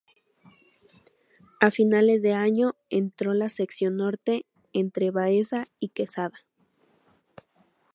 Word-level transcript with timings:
A 1.59 1.69
finales 1.69 2.23
de 2.23 2.33
año 2.33 2.73
entró 2.89 3.35
la 3.35 3.49
sección 3.49 3.97
norte, 3.97 4.47
entre 4.73 5.11
Baeza 5.11 5.65
y 5.77 5.89
Quesada. 5.89 6.39